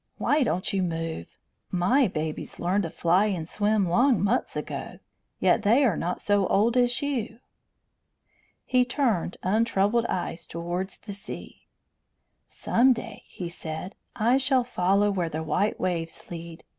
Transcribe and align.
"Why 0.17 0.41
don't 0.41 0.73
you 0.73 0.81
move? 0.81 1.37
My 1.69 2.07
babies 2.07 2.59
learned 2.59 2.81
to 2.85 2.89
fly 2.89 3.27
and 3.27 3.47
swim 3.47 3.87
long 3.87 4.19
months 4.23 4.55
ago, 4.55 4.97
yet 5.37 5.61
they 5.61 5.85
are 5.85 5.95
not 5.95 6.21
so 6.23 6.47
old 6.47 6.75
as 6.75 7.03
you." 7.03 7.37
He 8.65 8.83
turned 8.83 9.37
untroubled 9.43 10.07
eyes 10.09 10.47
towards 10.47 10.97
the 10.97 11.13
sea. 11.13 11.67
"Some 12.47 12.93
day," 12.93 13.25
he 13.27 13.47
said, 13.47 13.93
"I 14.15 14.37
shall 14.37 14.63
follow 14.63 15.11
where 15.11 15.29
the 15.29 15.43
white 15.43 15.79
waves 15.79 16.23
lead. 16.31 16.63